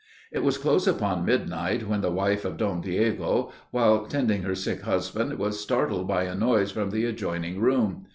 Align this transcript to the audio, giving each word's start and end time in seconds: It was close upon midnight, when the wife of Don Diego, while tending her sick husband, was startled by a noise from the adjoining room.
It 0.31 0.39
was 0.41 0.57
close 0.57 0.87
upon 0.87 1.25
midnight, 1.25 1.87
when 1.87 2.01
the 2.01 2.09
wife 2.09 2.43
of 2.43 2.57
Don 2.57 2.81
Diego, 2.81 3.51
while 3.69 4.07
tending 4.07 4.41
her 4.41 4.55
sick 4.55 4.81
husband, 4.81 5.31
was 5.37 5.59
startled 5.59 6.07
by 6.07 6.23
a 6.23 6.33
noise 6.33 6.71
from 6.71 6.89
the 6.89 7.05
adjoining 7.05 7.59
room. 7.59 8.07